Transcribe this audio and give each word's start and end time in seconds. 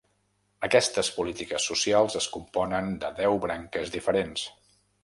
Aquestes 0.67 1.11
polítiques 1.17 1.67
socials 1.73 2.17
es 2.23 2.31
componen 2.39 2.91
de 3.05 3.13
deu 3.21 3.41
branques 3.49 3.97
diferents. 3.99 4.53